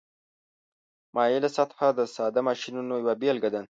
[1.15, 3.61] مایله سطحه د ساده ماشینونو یوه بیلګه ده.